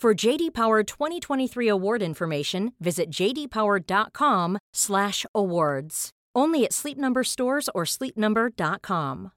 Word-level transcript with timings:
For 0.00 0.14
JD 0.14 0.54
Power 0.54 0.82
2023 0.82 1.68
award 1.68 2.00
information, 2.00 2.72
visit 2.80 3.10
jdpower.com/awards. 3.10 6.10
Only 6.34 6.64
at 6.64 6.72
Sleep 6.72 6.96
Number 6.96 7.22
stores 7.22 7.68
or 7.74 7.84
sleepnumber.com. 7.84 9.32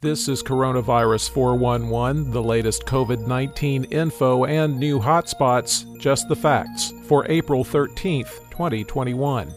This 0.00 0.28
is 0.28 0.44
Coronavirus 0.44 1.30
411, 1.30 2.30
the 2.30 2.40
latest 2.40 2.84
COVID 2.84 3.26
19 3.26 3.82
info 3.90 4.44
and 4.44 4.78
new 4.78 5.00
hotspots, 5.00 5.84
just 5.98 6.28
the 6.28 6.36
facts, 6.36 6.92
for 7.08 7.26
April 7.28 7.64
13th, 7.64 8.30
2021. 8.52 9.52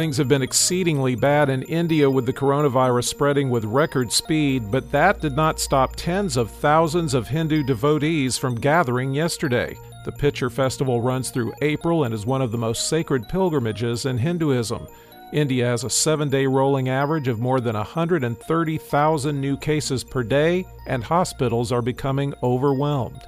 Things 0.00 0.16
have 0.16 0.28
been 0.28 0.40
exceedingly 0.40 1.14
bad 1.14 1.50
in 1.50 1.62
India 1.64 2.10
with 2.10 2.24
the 2.24 2.32
coronavirus 2.32 3.04
spreading 3.04 3.50
with 3.50 3.66
record 3.66 4.10
speed, 4.10 4.70
but 4.70 4.90
that 4.92 5.20
did 5.20 5.36
not 5.36 5.60
stop 5.60 5.94
tens 5.94 6.38
of 6.38 6.50
thousands 6.50 7.12
of 7.12 7.28
Hindu 7.28 7.64
devotees 7.64 8.38
from 8.38 8.54
gathering 8.54 9.12
yesterday. 9.12 9.76
The 10.06 10.12
Pitcher 10.12 10.48
Festival 10.48 11.02
runs 11.02 11.28
through 11.28 11.52
April 11.60 12.04
and 12.04 12.14
is 12.14 12.24
one 12.24 12.40
of 12.40 12.50
the 12.50 12.56
most 12.56 12.88
sacred 12.88 13.28
pilgrimages 13.28 14.06
in 14.06 14.16
Hinduism. 14.16 14.88
India 15.34 15.66
has 15.66 15.84
a 15.84 15.90
seven 15.90 16.30
day 16.30 16.46
rolling 16.46 16.88
average 16.88 17.28
of 17.28 17.38
more 17.38 17.60
than 17.60 17.76
130,000 17.76 19.38
new 19.38 19.56
cases 19.58 20.02
per 20.02 20.22
day, 20.22 20.64
and 20.86 21.04
hospitals 21.04 21.72
are 21.72 21.82
becoming 21.82 22.32
overwhelmed. 22.42 23.20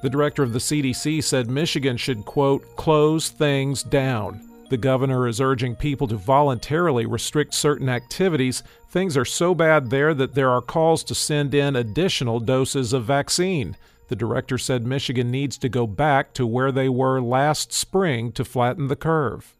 The 0.00 0.08
director 0.08 0.42
of 0.42 0.54
the 0.54 0.60
CDC 0.60 1.22
said 1.22 1.50
Michigan 1.50 1.98
should, 1.98 2.24
quote, 2.24 2.74
close 2.76 3.28
things 3.28 3.82
down. 3.82 4.53
The 4.74 4.78
governor 4.78 5.28
is 5.28 5.40
urging 5.40 5.76
people 5.76 6.08
to 6.08 6.16
voluntarily 6.16 7.06
restrict 7.06 7.54
certain 7.54 7.88
activities. 7.88 8.64
Things 8.88 9.16
are 9.16 9.24
so 9.24 9.54
bad 9.54 9.90
there 9.90 10.12
that 10.14 10.34
there 10.34 10.50
are 10.50 10.60
calls 10.60 11.04
to 11.04 11.14
send 11.14 11.54
in 11.54 11.76
additional 11.76 12.40
doses 12.40 12.92
of 12.92 13.04
vaccine. 13.04 13.76
The 14.08 14.16
director 14.16 14.58
said 14.58 14.84
Michigan 14.84 15.30
needs 15.30 15.56
to 15.58 15.68
go 15.68 15.86
back 15.86 16.34
to 16.34 16.44
where 16.44 16.72
they 16.72 16.88
were 16.88 17.20
last 17.20 17.72
spring 17.72 18.32
to 18.32 18.44
flatten 18.44 18.88
the 18.88 18.96
curve. 18.96 19.54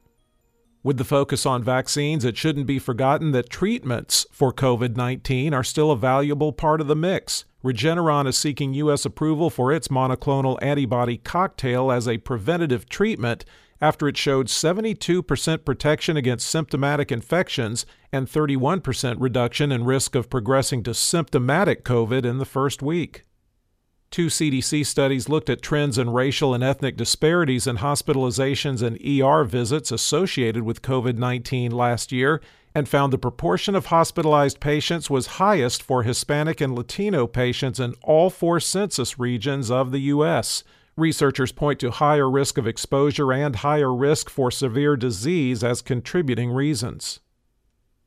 With 0.83 0.99
the 0.99 1.05
focus 1.05 1.47
on 1.47 1.63
vaccines, 1.63 2.25
it 2.25 2.37
shouldn't 2.37 2.67
be 2.67 2.81
forgotten 2.81 3.31
that 3.31 3.49
treatments 3.49 4.27
for 4.33 4.53
COVID 4.53 4.97
19 4.97 5.55
are 5.55 5.63
still 5.63 5.93
a 5.93 5.97
valuable 5.97 6.53
part 6.53 6.81
of 6.81 6.89
the 6.89 6.97
mix. 6.97 7.45
Regeneron 7.63 8.27
is 8.27 8.37
seeking 8.37 8.75
U.S. 8.75 9.05
approval 9.05 9.49
for 9.49 9.71
its 9.71 9.87
monoclonal 9.87 10.61
antibody 10.61 11.19
cocktail 11.19 11.93
as 11.93 12.09
a 12.09 12.19
preventative 12.19 12.89
treatment 12.89 13.45
after 13.85 14.09
it 14.09 14.17
showed 14.17 14.47
72% 14.47 15.65
protection 15.67 16.17
against 16.17 16.49
symptomatic 16.49 17.13
infections 17.13 17.85
and 18.11 18.27
31% 18.27 19.17
reduction 19.19 19.71
in 19.71 19.85
risk 19.85 20.15
of 20.15 20.31
progressing 20.31 20.83
to 20.83 20.95
symptomatic 20.95 21.85
COVID 21.85 22.25
in 22.25 22.39
the 22.39 22.47
first 22.47 22.81
week. 22.81 23.25
Two 24.11 24.29
CDC 24.29 24.87
studies 24.87 25.29
looked 25.29 25.51
at 25.51 25.61
trends 25.61 25.99
in 25.99 26.09
racial 26.09 26.55
and 26.55 26.65
ethnic 26.65 26.97
disparities 26.97 27.67
in 27.67 27.77
hospitalizations 27.77 28.81
and 28.81 28.97
ER 29.05 29.45
visits 29.45 29.93
associated 29.93 30.63
with 30.63 30.81
COVID 30.81 31.19
19 31.19 31.71
last 31.71 32.11
year 32.11 32.41
and 32.75 32.89
found 32.89 33.13
the 33.13 33.19
proportion 33.19 33.75
of 33.75 33.87
hospitalized 33.87 34.61
patients 34.61 35.11
was 35.11 35.37
highest 35.37 35.83
for 35.83 36.05
Hispanic 36.05 36.63
and 36.63 36.75
Latino 36.75 37.27
patients 37.27 37.79
in 37.79 37.93
all 38.03 38.31
four 38.31 38.61
census 38.61 39.19
regions 39.19 39.71
of 39.71 39.93
the 39.93 40.01
U.S. 40.15 40.65
Researchers 40.97 41.51
point 41.51 41.81
to 41.81 41.91
higher 41.91 42.31
risk 42.31 42.57
of 42.57 42.67
exposure 42.67 43.33
and 43.33 43.57
higher 43.57 43.93
risk 43.93 44.31
for 44.31 44.51
severe 44.51 44.97
disease 44.97 45.65
as 45.65 45.83
contributing 45.83 46.53
reasons. 46.53 47.21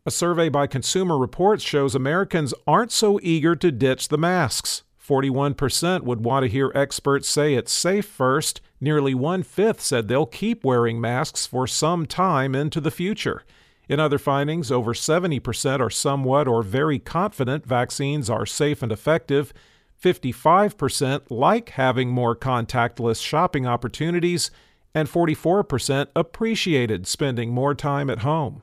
A 0.05 0.11
survey 0.11 0.47
by 0.47 0.67
Consumer 0.67 1.17
Reports 1.17 1.65
shows 1.65 1.93
Americans 1.93 2.53
aren't 2.65 2.93
so 2.93 3.19
eager 3.21 3.57
to 3.57 3.71
ditch 3.73 4.07
the 4.07 4.17
masks. 4.17 4.83
41% 5.05 6.03
would 6.03 6.23
want 6.23 6.43
to 6.43 6.49
hear 6.49 6.71
experts 6.75 7.27
say 7.27 7.55
it's 7.55 7.73
safe 7.73 8.05
first. 8.05 8.61
Nearly 8.79 9.13
one 9.13 9.43
fifth 9.43 9.81
said 9.81 10.07
they'll 10.07 10.25
keep 10.25 10.63
wearing 10.63 11.01
masks 11.01 11.45
for 11.45 11.67
some 11.67 12.05
time 12.05 12.55
into 12.55 12.79
the 12.79 12.91
future. 12.91 13.43
In 13.89 13.99
other 13.99 14.17
findings, 14.17 14.71
over 14.71 14.93
70% 14.93 15.79
are 15.79 15.89
somewhat 15.89 16.47
or 16.47 16.61
very 16.61 16.99
confident 16.99 17.65
vaccines 17.65 18.29
are 18.29 18.45
safe 18.45 18.81
and 18.81 18.91
effective. 18.91 19.53
55% 20.01 21.23
like 21.29 21.69
having 21.69 22.09
more 22.09 22.35
contactless 22.35 23.23
shopping 23.23 23.65
opportunities, 23.65 24.51
and 24.93 25.07
44% 25.07 26.07
appreciated 26.15 27.07
spending 27.07 27.51
more 27.51 27.75
time 27.75 28.09
at 28.09 28.19
home. 28.19 28.61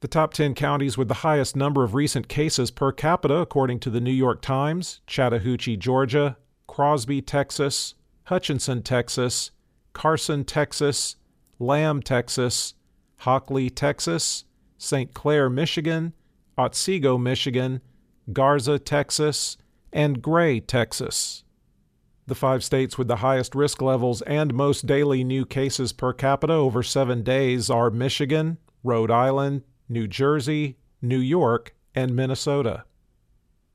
The 0.00 0.08
top 0.08 0.32
10 0.32 0.54
counties 0.54 0.96
with 0.96 1.08
the 1.08 1.14
highest 1.14 1.54
number 1.54 1.84
of 1.84 1.94
recent 1.94 2.26
cases 2.26 2.70
per 2.70 2.90
capita, 2.90 3.36
according 3.36 3.80
to 3.80 3.90
the 3.90 4.00
New 4.00 4.10
York 4.10 4.40
Times 4.40 5.02
Chattahoochee, 5.06 5.76
Georgia, 5.76 6.38
Crosby, 6.66 7.20
Texas, 7.20 7.94
Hutchinson, 8.24 8.82
Texas, 8.82 9.50
Carson, 9.92 10.44
Texas, 10.44 11.16
Lamb, 11.58 12.00
Texas, 12.00 12.72
Hockley, 13.18 13.68
Texas, 13.68 14.44
St. 14.78 15.12
Clair, 15.12 15.50
Michigan, 15.50 16.14
Otsego, 16.56 17.18
Michigan, 17.18 17.82
Garza, 18.32 18.78
Texas, 18.78 19.58
and 19.92 20.22
Gray, 20.22 20.60
Texas. 20.60 21.44
The 22.26 22.34
five 22.34 22.64
states 22.64 22.96
with 22.96 23.08
the 23.08 23.16
highest 23.16 23.54
risk 23.54 23.82
levels 23.82 24.22
and 24.22 24.54
most 24.54 24.86
daily 24.86 25.24
new 25.24 25.44
cases 25.44 25.92
per 25.92 26.14
capita 26.14 26.54
over 26.54 26.82
seven 26.82 27.22
days 27.22 27.68
are 27.68 27.90
Michigan, 27.90 28.56
Rhode 28.82 29.10
Island, 29.10 29.62
New 29.90 30.06
Jersey, 30.06 30.78
New 31.02 31.18
York, 31.18 31.74
and 31.94 32.16
Minnesota. 32.16 32.84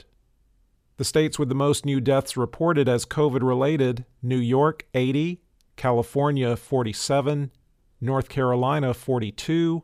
The 0.97 1.05
states 1.05 1.39
with 1.39 1.47
the 1.49 1.55
most 1.55 1.85
new 1.85 2.01
deaths 2.01 2.37
reported 2.37 2.89
as 2.89 3.05
COVID 3.05 3.41
related 3.41 4.05
New 4.21 4.37
York 4.37 4.85
80, 4.93 5.41
California 5.75 6.55
47, 6.55 7.51
North 7.99 8.29
Carolina 8.29 8.93
42, 8.93 9.83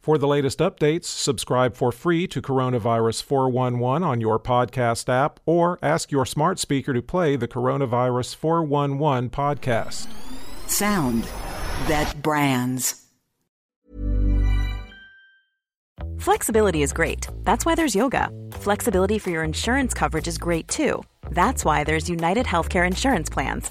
For 0.00 0.16
the 0.16 0.28
latest 0.28 0.58
updates, 0.60 1.04
subscribe 1.04 1.74
for 1.74 1.92
free 1.92 2.26
to 2.28 2.40
Coronavirus 2.40 3.22
411 3.24 4.02
on 4.02 4.20
your 4.20 4.38
podcast 4.38 5.08
app 5.08 5.40
or 5.44 5.78
ask 5.82 6.10
your 6.10 6.24
smart 6.24 6.58
speaker 6.58 6.92
to 6.92 7.02
play 7.02 7.36
the 7.36 7.48
Coronavirus 7.48 8.36
411 8.36 9.30
podcast. 9.30 10.06
Sound 10.66 11.24
that 11.88 12.22
brands. 12.22 13.04
Flexibility 16.18 16.82
is 16.82 16.92
great. 16.92 17.26
That's 17.44 17.64
why 17.64 17.74
there's 17.74 17.94
yoga. 17.94 18.30
Flexibility 18.52 19.18
for 19.18 19.30
your 19.30 19.44
insurance 19.44 19.94
coverage 19.94 20.28
is 20.28 20.38
great 20.38 20.68
too. 20.68 21.02
That's 21.30 21.64
why 21.64 21.84
there's 21.84 22.08
United 22.08 22.46
Healthcare 22.46 22.86
Insurance 22.86 23.30
Plans. 23.30 23.70